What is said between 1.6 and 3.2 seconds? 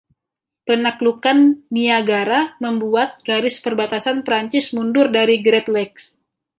Niagara membuat